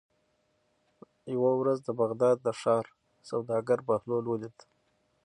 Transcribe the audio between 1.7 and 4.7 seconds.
د بغداد د ښار سوداګر بهلول ولید.